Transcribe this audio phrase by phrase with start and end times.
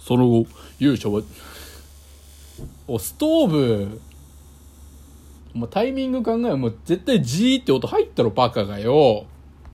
[0.00, 0.46] その後
[0.78, 1.22] 勇者は
[2.86, 4.00] おストーブ。
[5.54, 9.26] お前タイミング考えもう絶対ジーって音入ったろバカがよ。